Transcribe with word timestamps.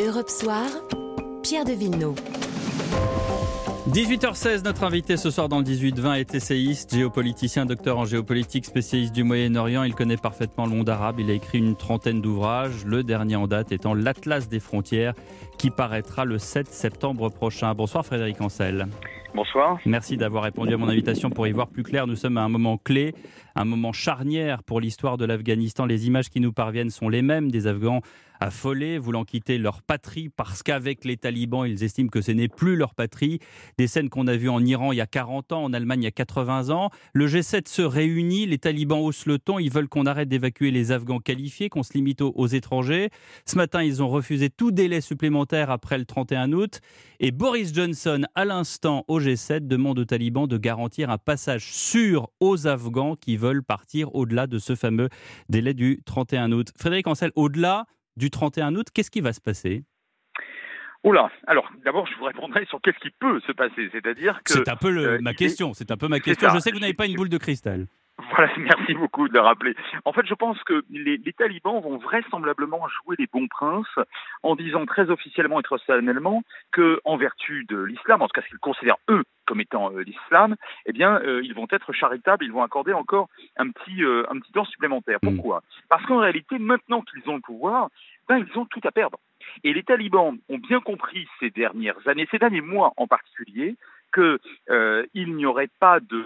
Europe 0.00 0.28
Soir, 0.28 0.66
Pierre 1.44 1.64
de 1.64 1.70
Villeneuve. 1.70 2.16
18h16, 3.90 4.64
notre 4.64 4.82
invité 4.82 5.16
ce 5.16 5.30
soir 5.30 5.48
dans 5.48 5.58
le 5.58 5.64
18-20 5.64 6.18
est 6.18 6.34
essayiste, 6.34 6.94
géopoliticien, 6.94 7.64
docteur 7.64 7.98
en 7.98 8.04
géopolitique, 8.04 8.64
spécialiste 8.64 9.14
du 9.14 9.22
Moyen-Orient. 9.22 9.84
Il 9.84 9.94
connaît 9.94 10.16
parfaitement 10.16 10.64
le 10.64 10.72
monde 10.72 10.88
arabe. 10.88 11.20
Il 11.20 11.30
a 11.30 11.34
écrit 11.34 11.58
une 11.58 11.76
trentaine 11.76 12.20
d'ouvrages, 12.20 12.84
le 12.84 13.04
dernier 13.04 13.36
en 13.36 13.46
date 13.46 13.70
étant 13.70 13.94
L'Atlas 13.94 14.48
des 14.48 14.58
frontières, 14.58 15.14
qui 15.58 15.70
paraîtra 15.70 16.24
le 16.24 16.38
7 16.38 16.66
septembre 16.66 17.28
prochain. 17.28 17.72
Bonsoir 17.74 18.04
Frédéric 18.04 18.40
Ancel. 18.40 18.88
Bonsoir. 19.34 19.78
Merci 19.84 20.16
d'avoir 20.16 20.44
répondu 20.44 20.74
à 20.74 20.76
mon 20.76 20.88
invitation 20.88 21.28
pour 21.30 21.46
y 21.46 21.52
voir 21.52 21.68
plus 21.68 21.82
clair. 21.82 22.06
Nous 22.06 22.16
sommes 22.16 22.36
à 22.36 22.42
un 22.42 22.48
moment 22.48 22.78
clé, 22.78 23.14
un 23.54 23.64
moment 23.64 23.92
charnière 23.92 24.62
pour 24.62 24.80
l'histoire 24.80 25.16
de 25.16 25.24
l'Afghanistan. 25.24 25.86
Les 25.86 26.06
images 26.06 26.28
qui 26.28 26.40
nous 26.40 26.52
parviennent 26.52 26.90
sont 26.90 27.08
les 27.08 27.22
mêmes 27.22 27.50
des 27.50 27.66
Afghans 27.66 28.00
affolés, 28.40 28.98
voulant 28.98 29.24
quitter 29.24 29.58
leur 29.58 29.82
patrie 29.82 30.28
parce 30.28 30.62
qu'avec 30.62 31.04
les 31.04 31.16
talibans, 31.16 31.66
ils 31.66 31.82
estiment 31.82 32.08
que 32.08 32.20
ce 32.20 32.32
n'est 32.32 32.48
plus 32.48 32.76
leur 32.76 32.94
patrie. 32.94 33.38
Des 33.78 33.86
scènes 33.86 34.08
qu'on 34.08 34.26
a 34.26 34.36
vues 34.36 34.48
en 34.48 34.64
Iran 34.64 34.92
il 34.92 34.96
y 34.96 35.00
a 35.00 35.06
40 35.06 35.52
ans, 35.52 35.64
en 35.64 35.72
Allemagne 35.72 36.02
il 36.02 36.04
y 36.04 36.08
a 36.08 36.12
80 36.12 36.70
ans. 36.70 36.90
Le 37.12 37.26
G7 37.26 37.68
se 37.68 37.82
réunit, 37.82 38.46
les 38.46 38.58
talibans 38.58 39.00
haussent 39.00 39.26
le 39.26 39.38
ton, 39.38 39.58
ils 39.58 39.70
veulent 39.70 39.88
qu'on 39.88 40.06
arrête 40.06 40.28
d'évacuer 40.28 40.70
les 40.70 40.92
Afghans 40.92 41.20
qualifiés, 41.20 41.68
qu'on 41.68 41.82
se 41.82 41.94
limite 41.94 42.20
aux, 42.20 42.46
étrangers. 42.46 43.10
Ce 43.46 43.56
matin, 43.56 43.82
ils 43.82 44.02
ont 44.02 44.08
refusé 44.08 44.50
tout 44.50 44.70
délai 44.70 45.00
supplémentaire 45.00 45.70
après 45.70 45.98
le 45.98 46.04
31 46.04 46.52
août. 46.52 46.80
Et 47.20 47.30
Boris 47.30 47.72
Johnson, 47.72 48.22
à 48.34 48.44
l'instant 48.44 49.04
au 49.08 49.20
G7, 49.20 49.66
demande 49.66 49.98
aux 49.98 50.04
talibans 50.04 50.46
de 50.46 50.58
garantir 50.58 51.10
un 51.10 51.18
passage 51.18 51.72
sûr 51.72 52.28
aux 52.40 52.66
Afghans 52.66 53.16
qui 53.16 53.36
veulent 53.36 53.43
partir 53.62 54.14
au-delà 54.14 54.46
de 54.46 54.58
ce 54.58 54.74
fameux 54.74 55.08
délai 55.48 55.74
du 55.74 56.00
31 56.04 56.52
août. 56.52 56.68
Frédéric 56.78 57.06
Ancel, 57.06 57.30
au-delà 57.34 57.84
du 58.16 58.30
31 58.30 58.74
août, 58.76 58.88
qu'est-ce 58.92 59.10
qui 59.10 59.20
va 59.20 59.32
se 59.32 59.40
passer? 59.40 59.84
Oula, 61.04 61.30
alors 61.46 61.70
d'abord 61.84 62.06
je 62.06 62.16
vous 62.16 62.24
répondrai 62.24 62.64
sur 62.66 62.80
qu'est-ce 62.80 62.98
qui 62.98 63.10
peut 63.10 63.38
se 63.46 63.52
passer, 63.52 63.90
c'est-à-dire 63.92 64.40
que... 64.42 64.54
C'est 64.54 64.70
un 64.70 64.76
peu 64.76 64.88
euh, 64.96 65.18
ma 65.20 65.34
question, 65.34 65.74
c'est 65.74 65.90
un 65.90 65.98
peu 65.98 66.08
ma 66.08 66.18
question. 66.18 66.48
Je 66.54 66.58
sais 66.58 66.70
que 66.70 66.76
vous 66.76 66.80
n'avez 66.80 66.94
pas 66.94 67.06
une 67.06 67.14
boule 67.14 67.28
de 67.28 67.36
cristal. 67.36 67.86
Voilà, 68.30 68.52
merci 68.56 68.94
beaucoup 68.94 69.28
de 69.28 69.34
le 69.34 69.40
rappeler. 69.40 69.74
En 70.04 70.12
fait, 70.12 70.26
je 70.26 70.34
pense 70.34 70.62
que 70.64 70.84
les, 70.90 71.18
talibans 71.32 71.80
vont 71.80 71.98
vraisemblablement 71.98 72.86
jouer 72.88 73.16
les 73.18 73.26
bons 73.26 73.48
princes 73.48 73.98
en 74.42 74.54
disant 74.54 74.86
très 74.86 75.10
officiellement 75.10 75.60
et 75.60 75.62
très 75.62 75.78
solennellement 75.78 76.42
que, 76.72 77.00
en 77.04 77.16
vertu 77.16 77.64
de 77.68 77.78
l'islam, 77.82 78.22
en 78.22 78.28
tout 78.28 78.32
cas 78.32 78.42
ce 78.42 78.48
qu'ils 78.48 78.58
considèrent 78.58 78.98
eux 79.08 79.24
comme 79.46 79.60
étant 79.60 79.92
euh, 79.92 80.02
l'islam, 80.02 80.56
eh 80.86 80.92
bien, 80.92 81.20
euh, 81.22 81.42
ils 81.44 81.54
vont 81.54 81.66
être 81.70 81.92
charitables, 81.92 82.44
ils 82.44 82.52
vont 82.52 82.62
accorder 82.62 82.92
encore 82.92 83.28
un 83.56 83.70
petit, 83.70 84.02
un 84.02 84.38
petit 84.38 84.52
temps 84.52 84.64
supplémentaire. 84.64 85.18
Hmm. 85.22 85.34
Pourquoi? 85.34 85.62
Parce 85.88 86.04
qu'en 86.06 86.18
réalité, 86.18 86.58
maintenant 86.58 87.02
qu'ils 87.02 87.28
ont 87.28 87.34
le 87.34 87.40
pouvoir, 87.40 87.88
ben, 88.28 88.38
ils 88.38 88.58
ont 88.58 88.64
tout 88.64 88.80
à 88.84 88.90
perdre. 88.90 89.18
Et 89.62 89.72
les 89.72 89.82
talibans 89.82 90.36
ont 90.48 90.58
bien 90.58 90.80
compris 90.80 91.28
ces 91.40 91.50
dernières 91.50 92.08
années, 92.08 92.26
ces 92.30 92.38
derniers 92.38 92.62
mois 92.62 92.92
en 92.96 93.06
particulier, 93.06 93.76
qu'il 94.14 94.38
euh, 94.70 95.06
n'y 95.14 95.46
aurait 95.46 95.68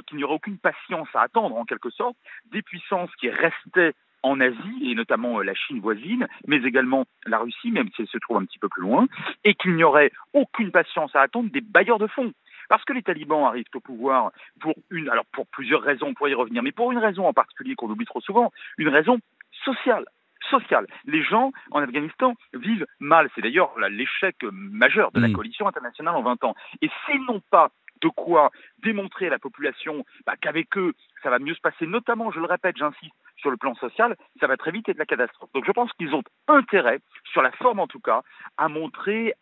qu'il 0.07 0.19
n'y 0.19 0.25
aurait 0.25 0.35
aucune 0.35 0.59
patience 0.59 1.09
à 1.15 1.23
attendre 1.23 1.57
en 1.57 1.65
quelque 1.65 1.91
sorte 1.91 2.17
des 2.53 2.63
puissances 2.63 3.15
qui 3.17 3.31
restaient 3.31 3.95
en 4.23 4.41
Asie, 4.41 4.91
et 4.91 4.95
notamment 4.95 5.39
euh, 5.39 5.43
la 5.43 5.55
Chine 5.55 5.81
voisine, 5.81 6.27
mais 6.47 6.57
également 6.57 7.05
la 7.27 7.39
Russie, 7.39 7.71
même 7.71 7.89
si 7.95 8.03
elle 8.03 8.09
se 8.09 8.19
trouve 8.19 8.37
un 8.37 8.45
petit 8.45 8.59
peu 8.59 8.69
plus 8.69 8.83
loin, 8.83 9.07
et 9.45 9.55
qu'il 9.55 9.75
n'y 9.75 9.85
aurait 9.85 10.11
aucune 10.33 10.71
patience 10.71 11.15
à 11.15 11.23
attendre 11.23 11.51
des 11.51 11.61
bailleurs 11.61 11.99
de 11.99 12.07
fonds. 12.07 12.33
Parce 12.69 12.85
que 12.85 12.93
les 12.93 13.03
talibans 13.03 13.45
arrivent 13.45 13.65
au 13.75 13.81
pouvoir 13.81 14.31
pour 14.61 14.75
une, 14.91 15.09
alors 15.09 15.25
pour 15.33 15.47
plusieurs 15.47 15.83
raisons, 15.83 16.09
on 16.09 16.15
pourrait 16.15 16.33
y 16.33 16.35
revenir, 16.35 16.63
mais 16.63 16.73
pour 16.73 16.93
une 16.93 16.99
raison 16.99 17.27
en 17.27 17.33
particulier 17.33 17.75
qu'on 17.75 17.89
oublie 17.89 18.05
trop 18.05 18.21
souvent, 18.21 18.53
une 18.77 18.89
raison 18.89 19.19
sociale 19.65 20.05
sociale. 20.51 20.87
Les 21.05 21.23
gens 21.23 21.53
en 21.71 21.81
Afghanistan 21.81 22.35
vivent 22.55 22.87
mal. 23.01 23.29
C'est 23.35 23.43
d'ailleurs 23.43 23.73
l'échec 23.91 24.37
majeur 24.53 25.13
de 25.13 25.21
la 25.21 25.29
mm. 25.29 25.33
coalition 25.33 25.69
internationale 25.69 26.17
en 26.17 26.23
20 26.23 26.45
ans. 26.45 26.55
Et 26.83 26.91
s'ils 27.07 27.25
n'ont 27.25 27.43
pas 27.51 27.71
de 28.01 28.09
quoi 28.09 28.51
démontrer 28.83 29.27
à 29.27 29.31
la 29.31 29.39
population 29.39 30.05
bah, 30.27 30.35
qu'avec 30.41 30.77
eux, 30.77 30.95
ça 31.23 31.31
va 31.31 31.39
mieux 31.39 31.55
se 31.55 31.61
passer, 31.61 31.87
notamment, 31.87 32.31
je 32.31 32.39
le 32.39 32.47
répète, 32.47 32.77
j'insiste, 32.77 33.15
sur 33.39 33.51
le 33.51 33.57
plan 33.57 33.75
social, 33.77 34.17
ça 34.41 34.47
va 34.47 34.57
très 34.57 34.71
vite 34.71 34.89
être 34.89 34.99
la 34.99 35.07
catastrophe. 35.07 35.51
Donc 35.55 35.65
je 35.67 35.73
pense 35.73 35.91
qu'ils 35.95 36.15
ont 36.15 36.23
intérêt, 36.49 37.01
sur 37.33 37.43
la 37.43 37.53
forme 37.53 37.81
en 37.81 37.87
tout 37.87 38.01
cas, 38.01 38.23
à 38.57 38.69
montrer 38.69 39.35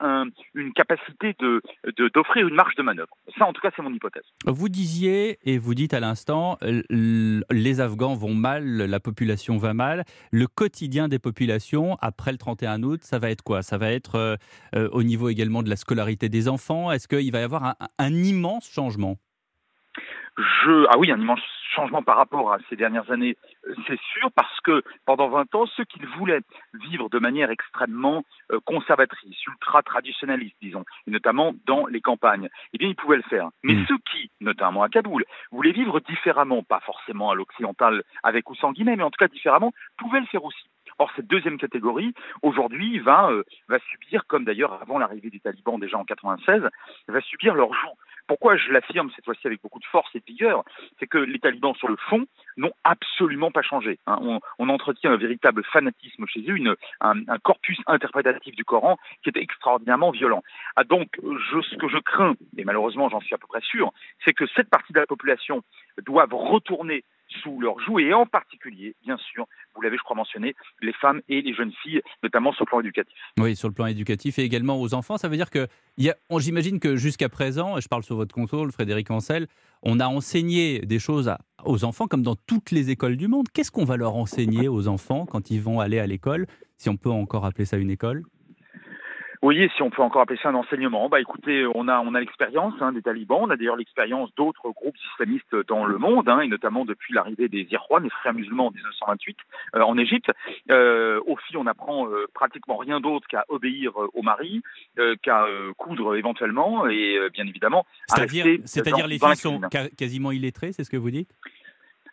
une 0.55 0.73
capacité 0.73 1.35
de, 1.39 1.63
d'offrir 2.15 2.47
une 2.47 2.55
marge 2.55 2.75
de 2.77 2.83
manœuvre. 2.83 3.17
Ça, 3.39 3.47
en 3.47 3.53
tout 3.53 3.61
cas, 3.61 3.71
c'est 3.75 3.83
mon 3.83 3.93
hypothèse. 3.93 4.25
Vous 4.47 4.69
disiez, 4.69 5.39
et 5.45 5.59
vous 5.59 5.75
dites 5.75 5.95
à 5.95 6.01
l'instant, 6.01 6.59
les 6.61 7.81
Afghans 7.81 8.15
vont 8.15 8.35
mal, 8.35 8.65
la 8.65 9.01
population 9.01 9.57
va 9.57 9.75
mal. 9.75 10.05
Le 10.31 10.47
quotidien 10.47 11.09
des 11.09 11.19
populations, 11.19 11.97
après 12.01 12.33
le 12.33 12.39
31 12.39 12.83
août, 12.83 13.01
ça 13.03 13.19
va 13.19 13.31
être 13.31 13.43
quoi? 13.43 13.63
Ça 13.63 13.79
va 13.79 13.91
être 13.93 14.17
euh, 14.17 14.37
euh, 14.75 14.89
au 14.93 15.03
niveau 15.03 15.29
également 15.29 15.63
de 15.63 15.71
la 15.71 15.77
scolarité 15.77 16.29
des 16.29 16.49
enfants? 16.49 16.91
Est-ce 16.93 17.09
qu'il 17.09 17.33
va 17.33 17.41
y 17.41 17.45
avoir 17.45 17.77
un 17.99 18.13
immense 18.13 18.69
changement? 18.69 19.17
Je, 20.39 20.87
ah 20.91 20.99
oui, 20.99 21.11
un 21.11 21.19
immense 21.19 21.41
changement 21.75 22.03
par 22.03 22.17
rapport 22.17 22.53
à 22.53 22.59
ces 22.69 22.77
dernières 22.77 23.11
années, 23.11 23.37
euh, 23.67 23.75
c'est 23.87 23.99
sûr, 24.13 24.31
parce 24.35 24.61
que 24.61 24.83
pendant 25.05 25.29
20 25.29 25.55
ans, 25.55 25.67
ceux 25.67 25.85
qui 25.85 26.01
voulaient 26.19 26.41
vivre 26.75 27.09
de 27.09 27.19
manière 27.19 27.51
extrêmement 27.51 28.23
euh, 28.53 28.61
conservatrice, 28.65 29.37
ultra-traditionnaliste, 29.47 30.57
disons, 30.61 30.85
et 31.07 31.11
notamment 31.11 31.55
dans 31.67 31.87
les 31.87 32.01
campagnes, 32.01 32.49
eh 32.73 32.79
bien, 32.79 32.89
ils 32.89 32.97
pouvaient 32.97 33.17
le 33.17 33.23
faire. 33.23 33.49
Mais 33.63 33.75
mm. 33.75 33.87
ceux 33.87 33.99
qui, 34.11 34.31
notamment 34.41 34.83
à 34.83 34.89
Kaboul, 34.89 35.25
voulaient 35.51 35.73
vivre 35.73 36.01
différemment, 36.01 36.63
pas 36.63 36.81
forcément 36.81 37.31
à 37.31 37.35
l'occidental 37.35 38.03
avec 38.23 38.51
ou 38.51 38.55
sans 38.55 38.73
guillemets, 38.73 38.97
mais 38.97 39.03
en 39.03 39.11
tout 39.11 39.19
cas 39.19 39.29
différemment, 39.29 39.73
pouvaient 39.99 40.21
le 40.21 40.27
faire 40.27 40.45
aussi. 40.45 40.69
Or, 40.99 41.11
cette 41.15 41.27
deuxième 41.27 41.59
catégorie, 41.59 42.15
aujourd'hui, 42.43 42.99
va, 43.01 43.31
euh, 43.31 43.45
va 43.69 43.79
subir, 43.91 44.27
comme 44.27 44.45
d'ailleurs 44.45 44.73
avant 44.81 44.99
l'arrivée 44.99 45.31
des 45.31 45.41
talibans 45.41 45.79
déjà 45.79 45.99
en 45.99 46.05
96, 46.05 46.63
va 47.09 47.21
subir 47.21 47.55
leur 47.55 47.73
joug. 47.75 47.93
Pourquoi 48.27 48.57
je 48.57 48.71
l'affirme 48.73 49.11
cette 49.15 49.25
fois-ci 49.25 49.47
avec 49.47 49.63
beaucoup 49.63 49.79
de 49.79 49.85
force 49.85 50.11
et 50.15 50.21
de 50.21 50.25
vigueur 50.25 50.65
C'est 50.99 51.07
que 51.07 51.19
les 51.19 51.39
talibans, 51.39 51.75
sur 51.75 51.89
le 51.89 51.97
fond, 52.09 52.27
n'ont 52.57 52.73
absolument 52.85 53.51
pas 53.51 53.63
changé. 53.63 53.99
Hein. 54.07 54.19
On, 54.59 54.69
entretient 54.69 55.13
un 55.13 55.17
véritable 55.17 55.63
fanatisme 55.65 56.27
chez 56.27 56.45
eux, 56.49 56.57
un, 57.01 57.39
corpus 57.39 57.79
interprétatif 57.87 58.55
du 58.57 58.65
Coran 58.65 58.99
qui 59.23 59.31
est 59.31 59.37
extraordinairement 59.37 60.11
violent. 60.11 60.43
Ah, 60.75 60.85
donc, 60.85 61.09
ce 61.17 61.77
que 61.77 61.89
je 61.89 61.99
crains, 61.99 62.35
et 62.57 62.65
malheureusement 62.65 63.09
j'en 63.09 63.21
suis 63.21 63.35
à 63.35 63.39
peu 63.39 63.47
près 63.47 63.61
sûr, 63.61 63.93
c'est 64.25 64.33
que 64.33 64.47
cette 64.55 64.69
partie 64.69 64.93
de 64.93 64.99
la 64.99 65.07
population 65.07 65.63
doive 66.05 66.35
retourner 66.35 67.05
sous 67.43 67.61
leur 67.61 67.79
joug 67.81 68.01
et 68.01 68.13
en 68.13 68.27
particulier, 68.27 68.95
bien 69.05 69.17
sûr, 69.17 69.47
vous 69.75 69.83
l'avez 69.83 69.97
je 69.97 70.03
crois 70.03 70.17
mentionné, 70.17 70.55
les 70.81 70.93
femmes 70.93 71.21
et 71.29 71.43
les 71.43 71.55
jeunes 71.55 71.73
filles, 71.83 72.03
notamment 72.23 72.53
sur 72.53 72.65
le 72.65 72.69
plan 72.69 72.81
éducatif. 72.81 73.19
Oui, 73.39 73.57
sur 73.57 73.69
le 73.69 73.75
plan 73.75 73.87
éducatif 73.87 74.39
et 74.39 74.43
également 74.43 74.81
aux 74.81 74.95
enfants. 74.95 75.17
Ça 75.17 75.29
veut 75.29 75.37
dire 75.37 75.51
que, 75.51 75.67
j'imagine 76.39 76.81
que 76.81 76.97
jusqu'à 76.97 77.29
présent, 77.29 77.77
et 77.77 77.81
je 77.81 77.89
parle 77.89 78.03
sur 78.03 78.17
votre 78.17 78.35
contrôle, 78.35 78.73
Frédéric 78.73 79.11
Ancel, 79.11 79.47
on 79.83 80.01
a 80.01 80.07
enseigné 80.07 80.81
des 80.81 80.99
choses 80.99 81.33
aux 81.65 81.85
enfants 81.85 82.07
comme 82.07 82.23
dans 82.23 82.37
toutes 82.37 82.71
les 82.71 82.91
écoles 82.91 83.17
du 83.17 83.29
monde. 83.29 83.47
Qu'est-ce 83.53 83.71
qu'on 83.71 83.85
va 83.85 83.97
leur 83.97 84.17
enseigner 84.17 84.69
aux 84.69 84.89
enfants 84.89 85.27
quand 85.27 85.51
ils 85.51 85.61
vont 85.61 85.81
aller 85.81 85.99
à 85.99 86.07
l'école, 86.07 86.47
si 86.77 86.89
on 86.89 86.97
peut 86.97 87.11
encore 87.11 87.45
appeler 87.45 87.65
ça 87.65 87.77
une 87.77 87.91
école? 87.91 88.23
Oui, 89.43 89.69
si 89.77 89.83
on 89.83 89.91
peut 89.91 90.03
encore 90.03 90.23
appeler 90.23 90.39
ça 90.43 90.49
un 90.49 90.55
enseignement, 90.55 91.09
bah 91.09 91.21
écoutez, 91.21 91.67
on 91.75 91.89
a 91.89 92.01
on 92.01 92.15
a 92.15 92.21
l'expérience 92.21 92.75
hein, 92.81 92.93
des 92.93 93.03
talibans, 93.03 93.41
on 93.43 93.51
a 93.51 93.57
d'ailleurs 93.57 93.77
l'expérience 93.77 94.35
d'autres 94.37 94.71
groupes 94.71 94.97
islamistes 95.13 95.55
dans 95.69 95.85
le 95.85 95.99
monde, 95.99 96.29
hein, 96.29 96.41
et 96.41 96.49
notamment 96.49 96.85
depuis 96.85 97.15
l'arrivée 97.15 97.49
des 97.49 97.67
Irois, 97.71 98.01
les 98.01 98.11
frères 98.11 98.35
musulmans 98.35 98.69
en 98.69 98.71
1928 98.71 99.37
euh, 99.75 99.81
en 99.81 99.99
Égypte. 99.99 100.31
Euh, 100.71 101.21
aux 101.27 101.37
filles, 101.37 101.57
on 101.57 101.67
apprend 101.67 102.09
euh, 102.09 102.27
pratiquement 102.35 102.77
rien 102.77 103.01
d'autre 103.01 103.27
qu'à 103.29 103.45
obéir 103.49 103.93
au 103.97 104.23
mari, 104.23 104.63
qu'à 105.23 105.47
coudre 105.77 106.17
éventuellement, 106.17 106.87
et 106.89 107.19
bien 107.33 107.47
évidemment. 107.47 107.87
C'est-à-dire, 108.07 108.47
c'est-à-dire 108.65 109.07
les 109.07 109.19
filles 109.19 109.37
sont 109.37 109.61
quasiment 109.97 110.33
illettrées, 110.33 110.73
c'est 110.73 110.85
ce 110.85 110.91
que 110.91 110.97
vous 110.97 111.11
dites? 111.11 111.31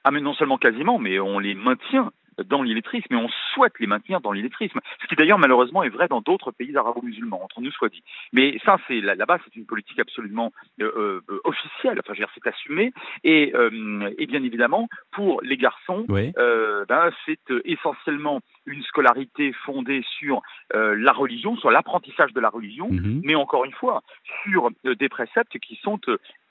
Ah 0.04 0.12
mais 0.12 0.20
non 0.20 0.34
seulement 0.34 0.58
quasiment, 0.58 1.00
mais 1.00 1.20
on 1.20 1.40
les 1.40 1.56
maintient 1.56 2.12
dans 2.46 2.64
l'illettrisme 2.64 3.14
et 3.14 3.18
on 3.18 3.30
souhaite 3.54 3.74
les 3.80 3.88
maintenir 3.88 4.22
dans 4.22 4.32
l'illettrisme. 4.32 4.80
Ce 5.02 5.08
qui 5.08 5.16
d'ailleurs 5.16 5.40
malheureusement 5.40 5.84
est 5.84 5.90
vrai 5.90 6.08
dans 6.08 6.22
d'autres 6.22 6.52
pays 6.52 6.76
arabo-musulmans, 6.76 7.44
entre 7.44 7.62
nous 7.62 7.72
soit 7.72 7.90
dit. 7.90 8.04
Mais 8.32 8.58
ça, 8.66 8.78
c'est 8.88 9.02
là-bas, 9.02 9.40
c'est 9.46 9.56
une 9.56 9.66
politique 9.66 10.00
absolument 10.00 10.52
euh, 10.82 11.22
euh, 11.30 11.42
officielle. 11.44 12.00
Enfin, 12.00 12.14
je 12.14 12.22
veux 12.22 12.26
dire, 12.26 12.30
c'est 12.34 12.48
assumé. 12.48 12.94
Et, 13.24 13.54
euh, 13.56 14.14
et, 14.18 14.26
bien 14.26 14.44
évidemment, 14.44 14.88
pour 15.12 15.42
les 15.42 15.58
garçons, 15.58 16.06
ben, 16.08 17.12
c'est 17.26 17.40
essentiellement 17.66 18.42
une 18.66 18.84
scolarité 18.84 19.54
fondée 19.66 20.04
sur 20.20 20.42
la 20.74 21.12
religion, 21.12 21.56
sur 21.58 21.72
l'apprentissage 21.72 22.34
de 22.34 22.40
la 22.40 22.50
religion, 22.50 22.90
mhm. 22.90 23.22
mais 23.24 23.36
encore 23.36 23.66
une 23.66 23.72
fois, 23.72 24.04
sur 24.44 24.70
des 24.84 25.10
préceptes 25.10 25.58
qui 25.60 25.76
sont 25.84 26.00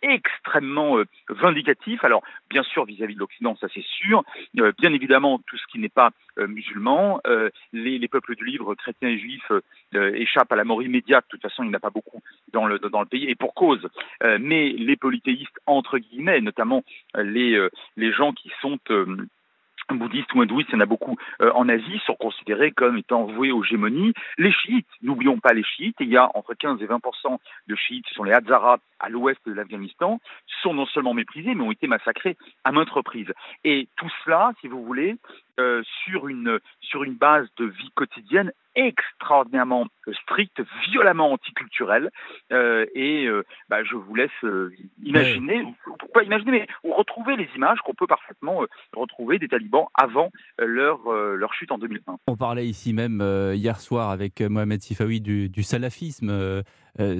extrêmement 0.03 0.99
vindicatifs. 1.29 2.05
Alors, 2.05 2.23
bien 2.51 2.63
sûr, 2.63 2.85
vis-à-vis 2.85 3.13
-vis 3.13 3.17
de 3.17 3.21
l'Occident, 3.21 3.57
ça 3.57 3.69
c'est 3.73 3.85
sûr. 3.85 4.25
bien 4.55 4.93
évidemment, 4.93 5.39
tout 5.47 5.57
ce 5.57 5.67
qui 5.71 5.79
n'est 5.79 5.89
pas 5.89 6.11
euh, 6.39 6.47
musulman. 6.47 7.21
Euh, 7.27 7.51
les, 7.75 8.09
peuples 8.09 8.35
du 8.37 8.45
livre, 8.45 8.75
chrétiens 8.75 9.11
et 9.11 9.19
juifs, 9.19 9.53
euh, 9.95 10.15
échappent 10.15 10.51
à 10.51 10.57
la 10.57 10.65
mort 10.65 10.83
immédiate. 10.83 11.25
De 11.27 11.29
toute 11.29 11.43
façon, 11.43 11.63
il 11.63 11.69
n'y 11.69 11.75
en 11.75 11.77
a 11.77 11.81
pas 11.81 11.91
beaucoup 11.91 12.23
dans 12.53 12.67
le, 12.67 12.79
dans 12.79 13.01
le 13.01 13.07
pays, 13.07 13.29
et 13.29 13.35
pour 13.35 13.55
cause. 13.55 13.87
mais 14.41 14.71
les 14.71 14.97
polythéistes, 14.97 15.59
entre 15.67 15.99
guillemets, 15.99 16.41
notamment 16.41 16.83
les, 17.15 17.69
les 17.97 18.13
gens 18.13 18.33
qui 18.33 18.51
sont 18.61 18.79
bouddhistes 19.91 20.33
ou 20.35 20.43
hindouistes, 20.43 20.71
il 20.71 20.75
y 20.75 20.79
en 20.79 20.81
a 20.81 20.87
beaucoup 20.87 21.17
euh, 21.41 21.51
en 21.55 21.69
Asie, 21.69 22.01
sont 22.07 22.15
considérés 22.15 22.73
comme 22.73 22.97
étant 22.97 23.25
voués 23.25 23.53
aux 23.53 23.63
gémonies. 23.63 24.13
Les 24.39 24.53
chiites, 24.53 24.89
n'oublions 25.03 25.39
pas 25.39 25.53
les 25.53 25.65
chiites, 25.65 25.97
il 26.01 26.09
y 26.09 26.17
a 26.17 26.31
entre 26.35 26.55
15 26.55 26.83
et 26.83 26.87
20% 26.87 27.39
de 27.67 27.75
chiites, 27.75 28.07
ce 28.09 28.15
sont 28.15 28.25
les 28.25 28.33
Hazaras 28.33 28.79
à 29.01 29.09
l'ouest 29.09 29.41
de 29.47 29.53
l'Afghanistan, 29.53 30.21
sont 30.63 30.75
non 30.75 30.87
seulement 30.87 31.15
méprisés, 31.15 31.55
mais 31.55 31.65
ont 31.65 31.73
été 31.73 31.87
massacrés 31.87 32.37
à 32.65 32.73
maintes 32.73 32.91
reprises. 32.91 33.33
Et 33.65 33.89
tout 33.97 34.11
cela, 34.25 34.53
si 34.61 34.69
vous 34.69 34.85
voulez, 34.85 35.17
euh, 35.61 35.83
sur, 36.05 36.29
une, 36.29 36.59
sur 36.81 37.05
une 37.05 37.15
base 37.15 37.47
de 37.59 37.67
vie 37.67 37.91
quotidienne 37.95 38.53
extraordinairement 38.75 39.87
stricte, 40.23 40.63
violemment 40.89 41.31
anticulturelle. 41.31 42.11
Euh, 42.53 42.87
et 42.95 43.27
euh, 43.27 43.45
bah, 43.69 43.85
je 43.85 43.95
vous 43.95 44.15
laisse 44.15 44.31
imaginer, 45.03 45.63
ou 45.63 46.07
pas 46.15 46.23
imaginer, 46.23 46.53
mais 46.53 46.67
retrouver 46.91 47.37
les 47.37 47.49
images 47.55 47.81
qu'on 47.81 47.93
peut 47.93 48.07
parfaitement 48.07 48.63
retrouver 48.97 49.39
des 49.39 49.49
talibans 49.49 49.89
avant 49.95 50.31
leur, 50.59 51.11
leur 51.13 51.53
chute 51.53 51.71
en 51.71 51.79
2001. 51.79 52.17
On 52.27 52.37
parlait 52.37 52.67
ici 52.67 52.95
même 52.95 53.21
hier 53.55 53.79
soir 53.79 54.11
avec 54.11 54.41
Mohamed 54.41 54.81
Sifawi 54.81 55.21
du, 55.21 55.51
du 55.51 55.63
salafisme. 55.63 56.63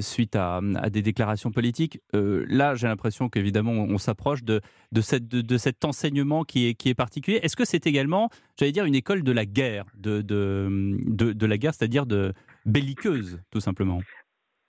Suite 0.01 0.37
à, 0.37 0.61
des 0.91 1.03
déclarations 1.03 1.51
politiques. 1.51 2.01
là, 2.13 2.75
j'ai 2.75 2.87
l'impression 2.87 3.29
qu'évidemment, 3.29 3.73
on, 3.73 3.99
s'approche 3.99 4.43
de, 4.43 4.61
de, 4.93 5.01
cette, 5.01 5.29
de, 5.29 5.57
cet 5.57 5.85
enseignement 5.85 6.45
qui 6.45 6.69
est, 6.69 6.75
qui 6.75 6.89
est 6.89 6.95
particulier. 6.95 7.41
Est-ce 7.43 7.57
que 7.57 7.65
c'est 7.65 7.87
également 7.87 8.29
j'allais 8.59 8.73
dire, 8.73 8.85
une 8.85 8.95
école 8.95 9.23
de 9.23 9.33
la 9.33 9.47
guerre, 9.47 9.87
de, 9.97 10.21
de, 10.21 11.33
de 11.33 11.47
la 11.47 11.59
guerre, 11.59 11.75
c'est-à-dire 11.75 12.07
de 12.07 12.33
belliqueuse, 12.67 13.41
tout 13.51 13.61
simplement? 13.61 14.01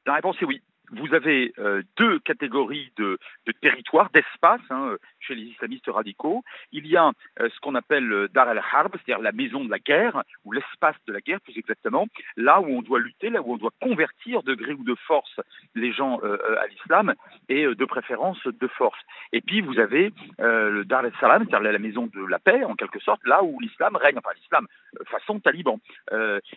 La 0.05 0.15
réponse 0.15 0.35
est 0.41 0.45
oui 0.45 0.61
vous 0.99 1.13
avez 1.13 1.53
euh, 1.59 1.81
deux 1.97 2.19
catégories 2.19 2.91
de, 2.97 3.17
de 3.45 3.51
territoires, 3.51 4.09
d'espace 4.13 4.61
hein, 4.69 4.95
chez 5.19 5.35
les 5.35 5.43
islamistes 5.43 5.87
radicaux. 5.87 6.43
Il 6.71 6.87
y 6.87 6.97
a 6.97 7.11
euh, 7.39 7.49
ce 7.49 7.59
qu'on 7.59 7.75
appelle 7.75 8.11
euh, 8.11 8.27
Dar 8.33 8.49
el-Harb, 8.49 8.91
c'est-à-dire 8.93 9.21
la 9.21 9.31
maison 9.31 9.63
de 9.63 9.69
la 9.69 9.79
guerre, 9.79 10.23
ou 10.45 10.51
l'espace 10.51 10.95
de 11.07 11.13
la 11.13 11.21
guerre 11.21 11.41
plus 11.41 11.57
exactement, 11.57 12.07
là 12.37 12.61
où 12.61 12.67
on 12.67 12.81
doit 12.81 12.99
lutter, 12.99 13.29
là 13.29 13.41
où 13.41 13.53
on 13.53 13.57
doit 13.57 13.73
convertir 13.81 14.43
de 14.43 14.53
gré 14.53 14.73
ou 14.73 14.83
de 14.83 14.95
force 14.95 15.39
les 15.75 15.91
gens 15.93 16.19
à 16.19 16.67
l'islam, 16.67 17.13
et 17.49 17.65
de 17.65 17.85
préférence 17.85 18.41
de 18.45 18.67
force. 18.67 18.99
Et 19.31 19.41
puis 19.41 19.61
vous 19.61 19.79
avez 19.79 20.11
le 20.39 20.83
Dar 20.83 21.05
el-Salam, 21.05 21.45
c'est-à-dire 21.47 21.71
la 21.71 21.79
maison 21.79 22.07
de 22.07 22.25
la 22.25 22.39
paix, 22.39 22.63
en 22.63 22.75
quelque 22.75 22.99
sorte, 22.99 23.21
là 23.25 23.43
où 23.43 23.59
l'islam 23.59 23.95
règne, 23.95 24.17
enfin 24.17 24.35
l'islam 24.35 24.67
façon 25.05 25.39
taliban. 25.39 25.79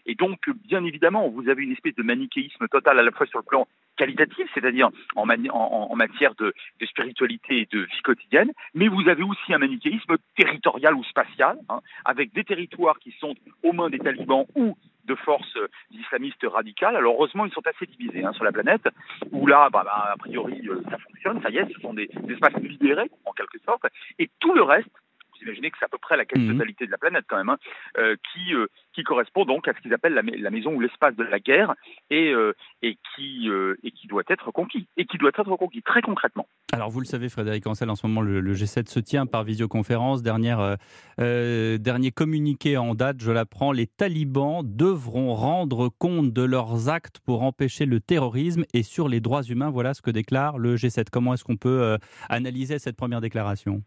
et 0.06 0.14
donc, 0.14 0.48
bien 0.50 0.84
évidemment, 0.84 1.28
vous 1.28 1.48
avez 1.48 1.62
une 1.62 1.72
espèce 1.72 1.94
de 1.94 2.02
manichéisme 2.02 2.68
total 2.68 2.98
à 2.98 3.02
la 3.02 3.10
fois 3.10 3.26
sur 3.26 3.38
le 3.38 3.44
plan 3.44 3.66
qualitative, 3.96 4.46
c'est-à-dire 4.54 4.90
en, 5.14 5.28
en, 5.28 5.96
matière 5.96 6.34
de, 6.36 6.54
spiritualité 6.84 7.60
et 7.60 7.68
de 7.70 7.80
vie 7.80 8.02
quotidienne, 8.02 8.52
mais 8.74 8.88
vous 8.88 9.08
avez 9.08 9.22
aussi 9.22 9.52
un 9.52 9.58
manichéisme 9.58 10.16
territorial 10.36 10.94
ou 10.94 11.04
spatial, 11.04 11.58
hein, 11.68 11.80
avec 12.04 12.32
des 12.32 12.44
territoires 12.44 12.98
qui 12.98 13.12
sont 13.18 13.34
aux 13.62 13.72
mains 13.72 13.90
des 13.90 13.98
talibans 13.98 14.46
ou 14.54 14.76
de 15.04 15.14
forces 15.14 15.58
islamistes 15.92 16.44
radicales. 16.44 16.96
Alors 16.96 17.14
heureusement, 17.14 17.46
ils 17.46 17.52
sont 17.52 17.66
assez 17.66 17.86
divisés 17.86 18.24
hein, 18.24 18.32
sur 18.32 18.44
la 18.44 18.52
planète, 18.52 18.88
où 19.30 19.46
là, 19.46 19.68
bah, 19.70 19.82
bah, 19.84 20.10
a 20.12 20.16
priori, 20.16 20.68
euh, 20.68 20.82
ça 20.90 20.98
fonctionne, 20.98 21.40
ça 21.42 21.50
y 21.50 21.58
est, 21.58 21.72
ce 21.72 21.80
sont 21.80 21.94
des, 21.94 22.08
des 22.08 22.34
espaces 22.34 22.60
libérés, 22.60 23.10
en 23.24 23.32
quelque 23.32 23.58
sorte, 23.64 23.86
et 24.18 24.28
tout 24.40 24.54
le 24.54 24.62
reste, 24.62 24.90
vous 25.38 25.46
imaginez 25.46 25.70
que 25.70 25.76
c'est 25.78 25.84
à 25.84 25.88
peu 25.88 25.98
près 25.98 26.16
la 26.16 26.24
quasi-totalité 26.24 26.84
mhm. 26.84 26.88
de 26.88 26.92
la 26.92 26.98
planète 26.98 27.24
quand 27.28 27.36
même, 27.36 27.48
hein, 27.48 27.58
euh, 27.98 28.16
qui, 28.32 28.54
euh, 28.54 28.66
qui 28.92 29.02
correspond 29.02 29.44
donc 29.44 29.68
à 29.68 29.74
ce 29.74 29.80
qu'ils 29.80 29.94
appellent 29.94 30.14
la, 30.14 30.50
maison 30.50 30.74
ou 30.74 30.80
l'espace 30.80 31.14
de 31.16 31.24
la 31.24 31.38
guerre 31.38 31.74
et, 32.10 32.32
euh, 32.32 32.52
et, 32.82 32.98
qui, 33.14 33.48
et 33.82 33.90
qui 33.90 34.06
doit 34.06 34.22
être 34.28 34.50
conquis, 34.50 34.88
et 34.96 35.06
qui 35.06 35.18
doit 35.18 35.30
être 35.30 35.56
conquis 35.56 35.82
très 35.82 36.02
concrètement. 36.02 36.46
Alors 36.72 36.90
vous 36.90 37.00
le 37.00 37.06
savez 37.06 37.28
Frédéric 37.28 37.66
Ancel, 37.66 37.90
en 37.90 37.96
ce 37.96 38.06
moment 38.06 38.20
le, 38.20 38.54
G7 38.54 38.88
se 38.88 39.00
tient 39.00 39.26
par 39.26 39.44
visioconférence, 39.44 40.22
dernière, 40.22 40.76
dernier 41.18 42.10
communiqué 42.10 42.76
en 42.76 42.94
date, 42.94 43.20
je 43.20 43.30
l'apprends, 43.30 43.72
les 43.72 43.86
talibans 43.86 44.62
devront 44.64 45.34
rendre 45.34 45.88
compte 45.88 46.32
de 46.32 46.42
leurs 46.42 46.88
actes 46.88 47.20
pour 47.20 47.42
empêcher 47.42 47.86
le 47.86 48.00
terrorisme 48.00 48.64
et 48.72 48.82
sur 48.82 49.08
les 49.08 49.20
droits 49.20 49.42
humains, 49.42 49.70
voilà 49.70 49.94
ce 49.94 50.02
que 50.02 50.10
déclare 50.10 50.58
le 50.58 50.76
G7. 50.76 51.06
Comment 51.10 51.34
est-ce 51.34 51.44
qu'on 51.44 51.56
peut 51.56 51.98
analyser 52.28 52.78
cette 52.78 52.96
première 52.96 53.20
déclaration? 53.20 53.82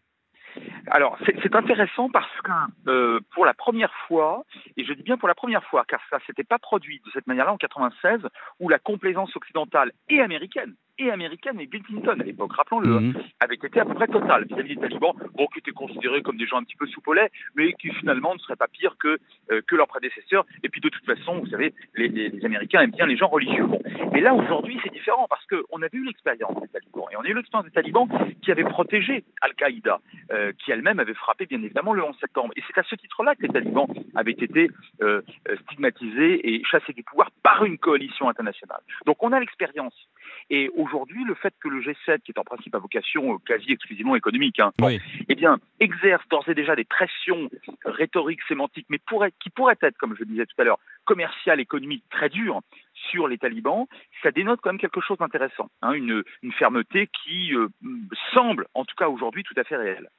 Alors, 0.88 1.18
c'est 1.26 1.56
intéressant 1.56 2.10
parce 2.10 2.42
que 2.44 2.52
euh, 2.90 3.20
pour 3.34 3.46
la 3.46 3.54
première 3.54 3.94
fois, 4.08 4.44
et 4.78 4.84
je 4.84 4.94
dis 4.94 5.04
bien 5.04 5.18
pour 5.18 5.28
la 5.28 5.36
première 5.36 5.64
fois, 5.66 5.84
car 5.88 6.02
ça 6.10 6.20
s'était 6.26 6.44
pas 6.44 6.60
produit 6.60 7.02
de 7.06 7.12
cette 7.12 7.28
manière-là 7.28 7.54
en 7.54 7.58
96, 7.58 8.22
où 8.60 8.70
la 8.70 8.80
complaisance 8.80 9.36
occidentale 9.36 9.92
et 10.10 10.22
américaine 10.22 10.76
et 11.00 11.12
américaine 11.12 11.60
et 11.60 11.66
Bill 11.66 11.82
Clinton 11.84 12.20
à 12.20 12.24
l'époque, 12.24 12.54
rappelons-le, 12.54 13.00
mhm. 13.00 13.14
avait 13.40 13.56
été 13.56 13.80
à 13.80 13.86
peu 13.86 13.94
près 13.94 14.08
totale 14.08 14.46
vis-à-vis 14.46 14.76
des 14.76 14.82
talibans, 14.82 15.14
bon, 15.36 15.48
qui 15.48 15.60
étaient 15.60 15.72
considérés 15.72 16.22
comme 16.22 16.38
des 16.38 16.46
gens 16.46 16.58
un 16.58 16.64
petit 16.64 16.76
peu 16.76 16.88
soupolés, 16.88 17.28
mais 17.56 17.74
qui 17.74 17.90
finalement 17.92 18.34
ne 18.34 18.40
seraient 18.40 18.56
pas 18.56 18.68
pires 18.68 18.98
que, 18.98 19.18
euh, 19.52 19.62
que 19.68 19.76
leurs 19.76 19.88
prédécesseurs. 19.88 20.46
Et 20.64 20.70
puis 20.70 20.82
de 20.82 20.90
toute 20.90 21.06
façon, 21.06 21.40
vous 21.40 21.48
savez, 21.48 21.74
les, 21.96 22.08
les, 22.08 22.46
Américains 22.46 22.82
aiment 22.82 22.92
bien 22.92 23.06
les 23.06 23.18
gens 23.18 23.28
religieux. 23.28 23.66
Bon. 23.66 23.82
Mais 24.12 24.22
là, 24.22 24.34
aujourd'hui, 24.34 24.80
c'est 24.84 24.92
différent 24.92 25.28
parce 25.30 25.46
qu'on 25.46 25.82
avait 25.82 25.98
eu 25.98 26.06
l'expérience 26.06 26.60
des 26.62 26.68
talibans. 26.68 27.06
Et 27.12 27.16
on 27.18 27.22
a 27.22 27.28
eu 27.28 27.34
l'expérience 27.34 27.66
des 27.66 27.74
talibans 27.74 28.08
qui 28.42 28.52
avaient 28.52 28.64
protégé 28.64 29.24
Al-Qaïda, 29.42 30.00
euh, 30.32 30.52
qui 30.60 30.72
elle-même 30.72 31.00
avait 31.00 31.14
frappé 31.14 31.46
bien 31.46 31.62
évidemment 31.62 31.94
le 31.94 32.04
11 32.04 32.16
septembre. 32.20 32.54
Et 32.56 32.64
c'est 32.68 32.78
à 32.80 32.84
ce 32.84 32.96
titre-là 32.96 33.36
que 33.36 33.44
les 33.44 33.50
talibans 33.50 33.88
avaient 34.16 34.32
été 34.32 34.70
euh, 35.02 35.22
stigmatisés 35.64 36.54
et 36.54 36.64
chassés 36.66 36.94
du 36.94 37.04
pouvoir 37.04 37.32
par 37.50 37.66
une 37.66 37.80
coalition 37.80 38.30
internationale. 38.30 38.82
Donc 39.08 39.24
on 39.24 39.32
a 39.32 39.40
l'expérience. 39.40 39.96
Et 40.52 40.70
aujourd'hui, 40.76 41.24
le 41.24 41.34
fait 41.34 41.54
que 41.60 41.68
le 41.68 41.82
G7, 41.82 42.20
qui 42.22 42.32
est 42.32 42.40
en 42.40 42.44
principe 42.44 42.76
à 42.76 42.80
vocation 42.80 43.34
euh, 43.34 43.38
quasi 43.44 43.72
exclusivement 43.72 44.16
économique, 44.16 44.60
hein, 44.60 44.72
eh 45.30 45.36
bien, 45.36 45.58
exerce 45.80 46.28
d'ores 46.30 46.48
et 46.48 46.54
déjà 46.54 46.76
des 46.76 46.84
pressions 46.84 47.50
rhétoriques, 47.86 48.42
sémantiques, 48.48 48.86
mais 48.90 49.00
qui 49.40 49.50
pourraient 49.50 49.78
être, 49.82 49.98
comme 49.98 50.14
je 50.14 50.20
le 50.20 50.26
disais 50.28 50.46
tout 50.46 50.62
à 50.62 50.64
l'heure, 50.64 50.80
commerciales, 51.06 51.60
économiques 51.60 52.04
très 52.12 52.30
dures 52.30 52.62
sur 53.10 53.28
les 53.28 53.40
talibans, 53.40 53.88
ça 54.22 54.30
dénote 54.32 54.60
quand 54.62 54.70
même 54.70 54.80
quelque 54.80 55.02
chose 55.02 55.18
d'intéressant, 55.18 55.70
hein, 55.82 55.94
une, 55.94 56.24
fermeté 56.58 57.08
qui 57.08 57.56
euh, 57.56 57.68
semble, 58.34 58.68
en 58.76 58.86
tout 58.86 58.96
cas 58.96 59.08
aujourd'hui, 59.08 59.44
tout 59.44 59.56
à 59.58 59.64
fait 59.64 59.78
réelle. 59.78 60.10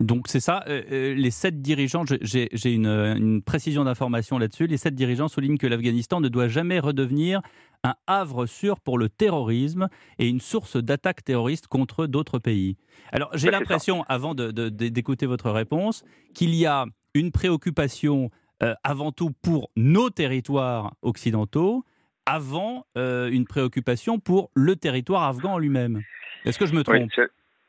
Donc 0.00 0.28
c'est 0.28 0.40
ça, 0.40 0.62
euh, 0.68 0.82
euh, 0.92 1.14
les 1.14 1.32
sept 1.32 1.60
dirigeants, 1.60 2.04
j'ai 2.20 2.72
une, 2.72 3.42
précision 3.42 3.82
d'information 3.82 4.38
là-dessus, 4.38 4.68
les 4.68 4.76
sept 4.76 4.94
dirigeants 4.94 5.26
soulignent 5.26 5.58
que 5.58 5.66
l'Afghanistan 5.66 6.20
ne 6.20 6.28
doit 6.28 6.46
jamais 6.46 6.78
redevenir 6.78 7.40
un 7.82 7.94
havre 8.06 8.46
sûr 8.46 8.78
pour 8.80 8.96
le 8.96 9.08
terrorisme 9.08 9.88
et 10.18 10.28
une 10.28 10.40
source 10.40 10.76
d'attaques 10.76 11.24
terroristes 11.24 11.66
contre 11.66 12.06
d'autres 12.06 12.38
pays. 12.38 12.76
Alors 13.10 13.30
j'ai 13.34 13.50
l'impression, 13.50 14.04
avant 14.08 14.34
d'écouter 14.36 15.26
votre 15.26 15.50
réponse, 15.50 16.04
qu'il 16.32 16.54
y 16.54 16.64
a 16.64 16.86
une 17.14 17.32
préoccupation 17.32 18.30
euh, 18.62 18.74
avant 18.84 19.10
tout 19.10 19.30
pour 19.42 19.70
nos 19.76 20.10
territoires 20.10 20.94
occidentaux, 21.02 21.84
avant 22.24 22.84
une 22.94 23.46
préoccupation 23.46 24.20
pour 24.20 24.50
le 24.54 24.76
territoire 24.76 25.22
afghan 25.22 25.58
lui-même. 25.58 26.02
Est-ce 26.44 26.58
que 26.58 26.66
je 26.66 26.74
me 26.74 26.84
trompe? 26.84 27.10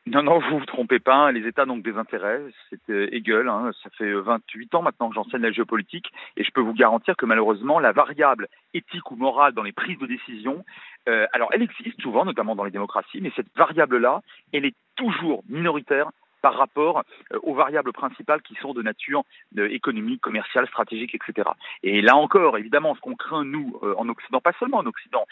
Non, 0.10 0.24
non, 0.24 0.40
vous 0.40 0.60
vous 0.60 0.66
trompez 0.66 1.00
pas. 1.00 1.32
Les 1.32 1.48
États 1.48 1.66
n'ont 1.66 1.80
que 1.80 1.90
des 1.90 1.98
intérêts. 1.98 2.42
C'est 2.70 3.14
Hegel. 3.14 3.48
Hein. 3.48 3.72
Ça 3.84 3.90
fait 3.92 4.12
28 4.12 4.76
ans 4.76 4.82
maintenant 4.82 5.10
que 5.10 5.16
j'enseigne 5.16 5.42
la 5.42 5.52
géopolitique 5.52 6.12
et 6.36 6.44
je 6.44 6.52
peux 6.52 6.62
vous 6.62 6.74
garantir 6.74 7.16
que 7.16 7.26
malheureusement, 7.26 7.80
la 7.80 7.92
variable 7.92 8.48
éthique 8.74 9.12
ou 9.12 9.16
morale 9.16 9.54
dans 9.54 9.64
les 9.64 9.72
prises 9.72 10.00
de 10.00 10.08
décision, 10.08 10.66
euh, 11.08 11.28
alors 11.34 11.50
elle 11.54 11.62
existe 11.62 12.02
souvent, 12.02 12.26
notamment 12.26 12.56
dans 12.56 12.64
les 12.64 12.72
démocraties, 12.72 13.22
mais 13.22 13.32
cette 13.36 13.56
variable-là, 13.56 14.22
elle 14.52 14.66
est 14.66 14.76
toujours 14.96 15.44
minoritaire 15.48 16.10
par 16.42 16.56
rapport 16.56 17.04
euh, 17.34 17.40
aux 17.44 17.54
variables 17.54 17.94
principales 17.94 18.42
qui 18.42 18.56
sont 18.56 18.74
de 18.74 18.82
nature 18.82 19.24
euh, 19.58 19.70
économique, 19.70 20.22
commerciale, 20.22 20.68
stratégique, 20.68 21.16
etc. 21.16 21.50
Et 21.84 22.02
là 22.02 22.16
encore, 22.16 22.58
évidemment, 22.58 22.96
ce 22.96 23.02
qu'on 23.02 23.16
craint, 23.16 23.46
nous, 23.46 23.80
euh, 23.84 23.94
en 23.98 24.08
Occident, 24.10 24.42
pas 24.42 24.54
seulement 24.60 24.78
en 24.78 24.86
Occident, 24.86 25.26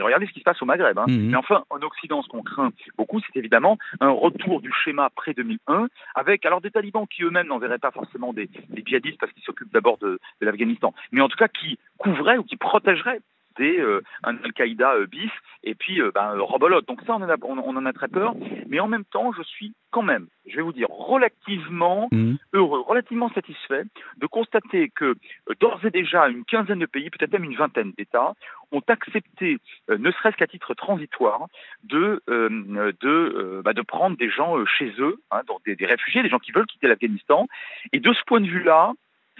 regardez 0.00 0.26
ce 0.26 0.32
qui 0.32 0.40
se 0.40 0.44
passe 0.44 0.60
au 0.62 0.66
Maghreb, 0.66 0.98
hein, 0.98 1.06
mhm. 1.08 1.30
mais 1.30 1.36
enfin, 1.36 1.64
en 1.70 1.80
Occident, 1.82 2.22
ce 2.22 2.28
qu'on 2.28 2.42
craint 2.42 2.70
beaucoup, 2.96 3.20
c'est 3.20 3.38
évidemment 3.38 3.78
un 4.00 4.10
retour 4.10 4.60
du 4.60 4.72
schéma 4.84 5.10
pré-2001, 5.10 5.88
avec 6.14 6.44
alors 6.46 6.60
des 6.60 6.70
talibans 6.70 7.06
qui 7.06 7.22
eux-mêmes 7.22 7.48
n'enverraient 7.48 7.78
pas 7.78 7.90
forcément 7.90 8.32
des, 8.32 8.48
djihadistes 8.84 9.18
parce 9.18 9.32
qu'ils 9.32 9.42
s'occupent 9.42 9.72
d'abord 9.72 9.98
de, 9.98 10.18
de 10.40 10.46
l'Afghanistan, 10.46 10.94
mais 11.12 11.20
en 11.20 11.28
tout 11.28 11.36
cas 11.36 11.48
qui 11.48 11.78
couvraient 11.98 12.38
ou 12.38 12.44
qui 12.44 12.56
protégeraient 12.56 13.20
euh, 13.64 14.00
un 14.24 14.36
Al-Qaïda 14.44 14.94
euh, 14.94 15.06
bis 15.06 15.30
et 15.64 15.74
puis 15.74 16.00
euh, 16.00 16.10
ben, 16.14 16.38
robolote. 16.38 16.86
Donc 16.86 17.00
ça, 17.06 17.14
on 17.14 17.22
en, 17.22 17.28
a, 17.28 17.36
on, 17.42 17.76
en 17.76 17.86
a 17.86 17.92
très 17.92 18.08
peur. 18.08 18.34
Mais 18.68 18.80
en 18.80 18.88
même 18.88 19.04
temps, 19.04 19.32
je 19.32 19.42
suis 19.42 19.72
quand 19.90 20.02
même, 20.02 20.26
je 20.46 20.56
vais 20.56 20.62
vous 20.62 20.72
dire, 20.72 20.88
relativement 20.90 22.08
mmh. 22.12 22.34
heureux, 22.52 22.80
relativement 22.80 23.30
satisfait 23.30 23.84
de 24.18 24.26
constater 24.26 24.90
que 24.90 25.14
d'ores 25.60 25.84
et 25.84 25.90
déjà 25.90 26.28
une 26.28 26.44
quinzaine 26.44 26.80
de 26.80 26.86
pays, 26.86 27.10
peut-être 27.10 27.32
même 27.32 27.44
une 27.44 27.56
vingtaine 27.56 27.92
d'États, 27.96 28.34
ont 28.72 28.82
accepté, 28.88 29.58
ne 29.88 30.10
serait-ce 30.10 30.36
qu'à 30.36 30.48
titre 30.48 30.74
transitoire, 30.74 31.46
de, 31.84 32.20
de, 32.26 33.62
bah, 33.64 33.72
de 33.72 33.82
prendre 33.82 34.16
des 34.16 34.28
gens 34.28 34.64
chez 34.66 34.92
eux, 34.98 35.18
hein, 35.30 35.42
donc 35.46 35.64
des, 35.64 35.76
des, 35.76 35.86
réfugiés, 35.86 36.22
des 36.22 36.28
gens 36.28 36.40
qui 36.40 36.52
veulent 36.52 36.66
quitter 36.66 36.88
l'Afghanistan. 36.88 37.46
Et 37.92 38.00
de 38.00 38.12
ce 38.12 38.22
point 38.26 38.40
de 38.40 38.48
vue-là, 38.48 38.92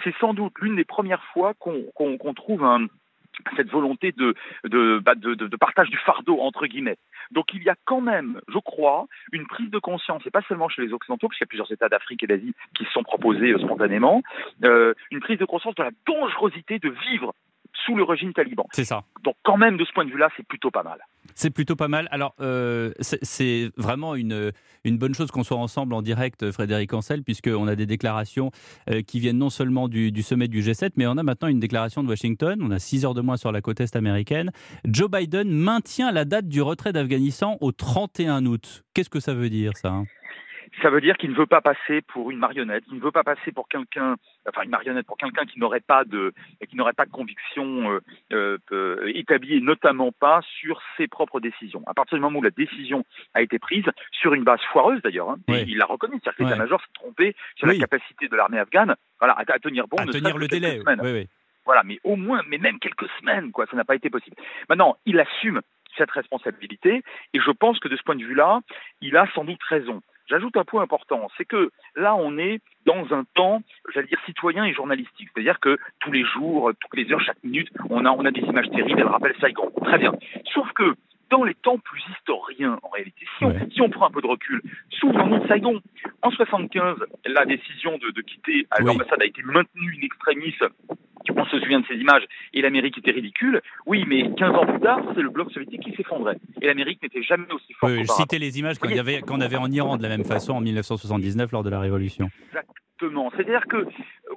c'est 0.05 0.15
sans 0.21 0.33
doute 0.33 0.55
l'une 0.61 0.77
des 0.77 0.85
premières 0.85 1.25
fois 1.33 1.55
qu'on 1.55 2.35
trouve 2.35 2.65
un, 2.65 2.87
cette 3.57 3.71
volonté 3.71 4.13
de, 4.13 4.35
bah, 4.99 5.15
de, 5.15 5.57
partage 5.57 5.91
du 5.91 5.97
fardeau, 5.99 6.41
entre 6.41 6.67
guillemets. 6.67 6.97
Donc 7.31 7.53
il 7.55 7.63
y 7.63 7.69
a 7.69 7.75
quand 7.85 8.01
même, 8.01 8.41
je 8.49 8.59
crois, 8.59 9.07
une 9.33 9.47
prise 9.47 9.71
de 9.71 9.79
conscience, 9.79 10.23
et 10.27 10.31
pas 10.31 10.43
seulement 10.49 10.69
chez 10.69 10.83
les 10.83 10.93
Occidentaux, 10.93 11.29
puisqu'il 11.29 11.45
y 11.45 11.49
a 11.49 11.49
plusieurs 11.49 11.73
États 11.73 11.89
d'Afrique 11.89 12.23
et 12.23 12.27
d'Asie 12.27 12.55
qui 12.75 12.85
se 12.85 12.91
sont 12.91 13.03
proposés 13.03 13.53
euh, 13.53 13.59
spontanément, 13.59 14.23
euh, 14.65 14.95
une 15.11 15.21
prise 15.21 15.39
de 15.39 15.45
conscience 15.45 15.75
de 15.75 15.83
la 15.83 15.91
dangerosité 16.07 16.79
de 16.79 16.91
vivre 17.11 17.35
sous 17.85 17.97
le 17.97 18.05
régime 18.05 18.33
taliban. 18.33 18.67
C'est 18.73 18.85
ça. 18.85 19.05
Donc 19.25 19.37
quand 19.43 19.57
même, 19.57 19.77
de 19.77 19.85
ce 19.85 19.93
point 19.93 20.05
de 20.05 20.11
vue-là, 20.11 20.29
c'est 20.37 20.47
plutôt 20.47 20.71
pas 20.71 20.83
mal. 20.83 20.99
C'est 21.35 21.51
plutôt 21.51 21.77
pas 21.77 21.89
mal. 21.89 22.09
Alors, 22.11 22.35
euh, 22.41 22.93
c'est 23.01 23.71
vraiment 23.77 24.15
une, 24.15 24.53
une 24.85 24.99
bonne 24.99 25.15
chose 25.15 25.31
qu'on 25.31 25.43
soit 25.43 25.57
ensemble 25.57 25.95
en 25.95 26.03
direct, 26.03 26.51
Frédéric 26.53 26.93
Ancel, 26.93 27.23
puisqu'on 27.23 27.67
a 27.67 27.75
des 27.75 27.87
déclarations 27.87 28.51
euh, 28.91 29.03
qui 29.03 29.21
viennent 29.21 29.39
non 29.39 29.51
seulement 29.51 29.89
du, 29.89 30.13
du, 30.13 30.23
sommet 30.23 30.49
du 30.49 30.63
G7, 30.63 30.91
mais 30.97 31.07
on 31.07 31.17
a 31.17 31.23
maintenant 31.23 31.49
une 31.49 31.61
déclaration 31.61 32.03
de 32.03 32.09
Washington. 32.09 32.61
On 32.63 32.71
a 32.71 32.79
6 32.79 33.05
heures 33.05 33.15
de 33.15 33.21
moins 33.21 33.37
sur 33.37 33.53
la 33.53 33.61
côte 33.61 33.81
est 33.81 33.97
américaine. 33.97 34.51
Joe 34.85 35.11
Biden 35.11 35.51
maintient 35.51 36.13
la 36.13 36.25
date 36.25 36.49
du 36.49 36.63
retrait 36.63 36.93
d'Afghanistan 36.93 37.59
au 37.61 37.73
31 37.73 38.47
août. 38.47 38.85
Qu'est-ce 38.95 39.11
que 39.11 39.21
ça 39.21 39.35
veut 39.35 39.51
dire, 39.51 39.77
ça 39.77 39.91
hein? 39.91 40.05
Ça 40.83 40.91
veut 40.91 41.01
dire 41.01 41.17
qu'il 41.17 41.31
ne 41.31 41.37
veut 41.37 41.47
pas 41.47 41.61
passer 41.61 42.03
pour 42.03 42.31
une 42.31 42.39
marionnette, 42.39 42.85
il 42.89 42.97
ne 42.97 43.01
veut 43.01 43.11
pas 43.11 43.25
passer 43.25 43.53
pour 43.53 43.69
quelqu'un, 43.69 44.17
enfin 44.49 44.63
une 44.63 44.71
marionnette 44.71 45.07
pour 45.07 45.17
quelqu'un 45.17 45.45
qui 45.45 45.59
n'aurait 45.59 45.81
pas 45.81 46.05
de, 46.05 46.33
qui 46.69 46.77
n'aurait 46.77 46.93
pas 46.93 47.07
de 47.07 47.11
conviction 47.11 47.91
euh, 47.91 48.01
euh, 48.33 48.59
euh, 48.73 49.13
établie, 49.15 49.57
et 49.57 49.61
notamment 49.61 50.13
pas 50.13 50.41
sur 50.61 50.81
ses 50.97 51.09
propres 51.09 51.41
décisions. 51.41 51.83
À 51.87 51.95
partir 51.95 52.17
du 52.17 52.23
moment 52.23 52.39
où 52.39 52.43
la 52.43 52.51
décision 52.51 53.05
a 53.35 53.43
été 53.43 53.59
prise, 53.59 53.87
sur 54.13 54.35
une 54.35 54.45
base 54.45 54.61
foireuse 54.73 55.01
d'ailleurs, 55.03 55.31
hein, 55.31 55.39
il 55.49 55.79
l'a 55.79 55.87
reconnu, 55.87 56.19
c'est-à-dire 56.23 56.39
que 56.39 56.43
l'état-major 56.45 56.81
s'est 56.81 56.93
trompé 56.95 57.37
sur 57.57 57.67
la 57.67 57.77
capacité 57.77 58.29
de 58.29 58.37
l'armée 58.37 58.59
afghane, 58.59 58.95
voilà, 59.19 59.35
à, 59.39 59.59
tenir 59.59 59.87
bon, 59.89 59.97
à 59.97 60.07
tenir 60.07 60.37
le 60.37 60.49
délai. 60.49 60.81
Voilà, 61.65 61.83
mais 61.83 61.99
au 62.05 62.15
moins, 62.15 62.43
mais 62.47 62.59
même 62.59 62.79
quelques 62.79 63.09
semaines, 63.19 63.51
quoi, 63.51 63.67
ça 63.67 63.77
n'a 63.77 63.85
pas 63.85 63.97
été 63.97 64.09
possible. 64.09 64.37
Maintenant, 64.69 64.97
il 65.05 65.19
assume 65.19 65.61
cette 65.97 66.11
responsabilité, 66.13 67.03
et 67.35 67.41
je 67.41 67.51
pense 67.51 67.81
que 67.81 67.89
de 67.89 67.97
ce 67.97 68.03
point 68.03 68.15
de 68.15 68.25
vue-là, 68.25 68.61
il 69.01 69.17
a 69.17 69.27
sans 69.35 69.45
doute 69.45 69.63
raison. 69.69 70.01
J'ajoute 70.29 70.57
un 70.57 70.65
point 70.65 70.83
important, 70.83 71.29
c'est 71.37 71.45
que 71.45 71.71
là, 71.95 72.17
on 72.17 72.37
est 72.39 72.61
dans 72.85 73.13
un 73.15 73.25
temps, 73.35 73.63
j'allais 73.95 74.09
dire, 74.09 74.21
citoyen 74.27 74.65
et 74.65 74.73
journalistique. 74.73 75.29
C'est-à-dire 75.35 75.61
que 75.61 75.79
tous 76.01 76.13
les 76.13 76.25
jours, 76.25 76.71
toutes 76.81 76.97
les 76.97 77.13
heures, 77.13 77.21
chaque 77.21 77.43
minute, 77.45 77.69
on 77.91 78.05
a, 78.05 78.11
on 78.11 78.25
a 78.25 78.31
des 78.31 78.41
images 78.41 78.71
terribles, 78.71 79.01
elles 79.01 79.07
rappellent 79.07 79.37
Saigon. 79.41 79.71
Très 79.85 79.99
bien. 79.99 80.13
Sauf 80.53 80.71
que 80.73 80.95
dans 81.31 81.45
les 81.45 81.55
temps 81.55 81.79
plus 81.79 82.03
historiens, 82.13 82.79
en 82.83 82.89
réalité, 82.89 83.27
si 83.39 83.45
on, 83.45 83.71
si 83.71 83.81
on 83.81 83.91
prend 83.91 84.07
un 84.07 84.11
peu 84.11 84.23
de 84.23 84.27
recul, 84.27 84.63
souvenons-nous 85.01 85.41
de 85.41 85.49
Saigon. 85.49 85.81
En 86.23 86.31
75, 86.31 86.99
la 87.27 87.45
décision 87.45 87.99
de, 87.99 88.11
de 88.11 88.23
quitter 88.23 88.67
l'ambassade 88.79 89.23
a 89.23 89.27
été 89.27 89.43
maintenue 89.43 89.97
in 89.99 90.05
extremis 90.05 90.55
on 91.35 91.45
se 91.47 91.59
souvient 91.59 91.81
de 91.81 91.87
ces 91.87 91.95
images, 91.95 92.25
et 92.53 92.63
l'Amérique 92.63 92.99
était 92.99 93.11
ridicule. 93.11 93.61
Oui, 93.87 94.05
mais 94.07 94.31
15 94.35 94.55
ans 94.55 94.67
plus 94.67 94.81
tard, 94.81 95.01
c'est 95.15 95.23
le 95.23 95.31
bloc 95.31 95.53
soviétique 95.53 95.83
qui 95.83 95.97
s'effondrait. 95.97 96.39
Et 96.61 96.67
l'Amérique 96.67 97.03
n'était 97.03 97.23
jamais 97.23 97.51
aussi 97.53 97.73
forte. 97.75 97.93
Oui, 97.93 98.07
citer 98.07 98.39
les 98.39 98.59
images 98.59 98.79
qu'on 98.79 98.89
avait, 98.89 99.23
avait 99.43 99.57
en 99.57 99.71
Iran 99.71 99.97
de 99.97 100.03
la 100.03 100.09
même 100.09 100.25
façon 100.25 100.55
en 100.55 100.61
1979 100.61 101.53
lors 101.53 101.63
de 101.63 101.71
la 101.71 101.81
Révolution. 101.81 102.31
Exactement. 102.49 103.31
C'est-à-dire 103.35 103.67
que, 103.67 103.87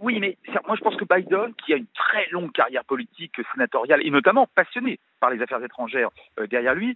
oui, 0.02 0.20
mais 0.20 0.38
moi 0.68 0.76
je 0.76 0.82
pense 0.82 0.96
que 0.96 1.06
Biden, 1.06 1.54
qui 1.66 1.74
a 1.74 1.78
une 1.78 1.88
très 1.96 2.28
longue 2.32 2.52
carrière 2.52 2.84
politique 2.84 3.36
sénatoriale, 3.54 4.02
et 4.06 4.10
notamment 4.10 4.48
passionné 4.54 5.00
par 5.20 5.30
les 5.30 5.42
affaires 5.42 5.64
étrangères 5.64 6.10
euh, 6.40 6.48
derrière 6.48 6.76
lui, 6.76 6.96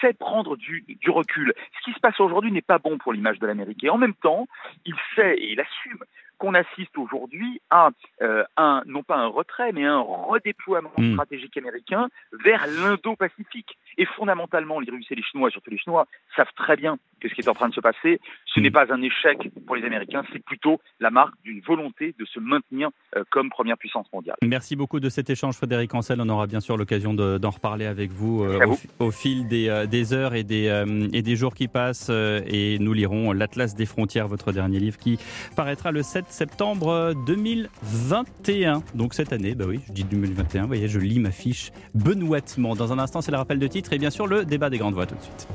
sait 0.00 0.12
prendre 0.12 0.56
du, 0.56 0.84
du 0.88 1.10
recul. 1.10 1.54
Ce 1.78 1.84
qui 1.84 1.92
se 1.92 2.00
passe 2.00 2.18
aujourd'hui 2.18 2.50
n'est 2.50 2.62
pas 2.62 2.78
bon 2.78 2.98
pour 2.98 3.12
l'image 3.12 3.38
de 3.38 3.46
l'Amérique. 3.46 3.82
Et 3.84 3.90
en 3.90 3.98
même 3.98 4.14
temps, 4.14 4.46
il 4.84 4.94
sait 5.14 5.36
et 5.36 5.52
il 5.52 5.60
assume 5.60 6.02
qu'on 6.44 6.52
assiste 6.52 6.98
aujourd'hui 6.98 7.62
à 7.70 7.88
euh, 8.20 8.44
un, 8.58 8.82
non 8.84 9.02
pas 9.02 9.16
un 9.16 9.28
retrait, 9.28 9.72
mais 9.72 9.84
un 9.84 10.00
redéploiement 10.00 10.92
hmm. 10.98 11.12
stratégique 11.12 11.56
américain 11.56 12.08
vers 12.44 12.66
l'Indo-Pacifique. 12.66 13.78
Et 13.98 14.06
fondamentalement, 14.06 14.80
les 14.80 14.90
Russes 14.90 15.06
et 15.10 15.14
les 15.14 15.22
Chinois, 15.22 15.50
surtout 15.50 15.70
les 15.70 15.78
Chinois, 15.78 16.06
savent 16.36 16.52
très 16.56 16.76
bien 16.76 16.98
que 17.20 17.28
ce 17.28 17.34
qui 17.34 17.40
est 17.40 17.48
en 17.48 17.54
train 17.54 17.68
de 17.68 17.74
se 17.74 17.80
passer, 17.80 18.20
ce 18.46 18.60
n'est 18.60 18.70
hmm. 18.70 18.72
pas 18.72 18.92
un 18.92 19.02
échec 19.02 19.50
pour 19.66 19.76
les 19.76 19.84
Américains, 19.84 20.22
c'est 20.32 20.44
plutôt 20.44 20.80
la 21.00 21.10
marque 21.10 21.34
d'une 21.42 21.60
volonté 21.60 22.14
de 22.18 22.24
se 22.24 22.38
maintenir 22.38 22.90
euh, 23.16 23.24
comme 23.30 23.50
première 23.50 23.78
puissance 23.78 24.06
mondiale. 24.12 24.36
Merci 24.42 24.76
beaucoup 24.76 25.00
de 25.00 25.08
cet 25.08 25.30
échange, 25.30 25.56
Frédéric 25.56 25.94
Ancel. 25.94 26.20
On 26.20 26.28
aura 26.28 26.46
bien 26.46 26.60
sûr 26.60 26.76
l'occasion 26.76 27.14
d'en 27.14 27.50
reparler 27.50 27.86
avec 27.86 28.10
vous, 28.10 28.44
euh, 28.44 28.66
au, 28.98 29.10
fil 29.10 29.48
des, 29.48 29.86
des, 29.88 30.12
heures 30.12 30.34
et 30.34 30.44
des, 30.44 30.84
et 31.12 31.22
des 31.22 31.36
jours 31.36 31.54
qui 31.54 31.68
passent. 31.68 32.10
et 32.10 32.78
nous 32.78 32.92
lirons 32.92 33.32
L'Atlas 33.32 33.74
des 33.74 33.86
frontières, 33.86 34.28
votre 34.28 34.52
dernier 34.52 34.78
livre, 34.78 34.98
qui 34.98 35.18
paraîtra 35.56 35.92
le 35.92 36.02
7 36.02 36.26
septembre 36.28 37.14
2021. 37.26 38.82
Donc 38.94 39.14
cette 39.14 39.32
année, 39.32 39.54
bah 39.54 39.64
oui, 39.66 39.80
je 39.86 39.92
dis 39.92 40.04
2021, 40.04 40.62
vous 40.62 40.68
voyez, 40.68 40.88
je 40.88 40.98
lis 40.98 41.18
ma 41.18 41.30
fiche 41.30 41.70
benoîtement. 41.94 42.74
Dans 42.74 42.92
un 42.92 42.98
instant, 42.98 43.20
c'est 43.20 43.30
le 43.30 43.36
rappel 43.36 43.58
de 43.58 43.66
titre 43.66 43.83
et 43.92 43.98
bien 43.98 44.10
sûr 44.10 44.26
le 44.26 44.44
débat 44.44 44.70
des 44.70 44.78
grandes 44.78 44.94
voix 44.94 45.06
tout 45.06 45.14
de 45.14 45.22
suite. 45.22 45.46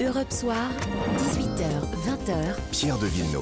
Europe 0.00 0.30
Soir, 0.30 0.70
18h, 1.18 1.64
20h. 2.06 2.34
Pierre 2.70 2.98
de 2.98 3.06
Villeneuve. 3.06 3.32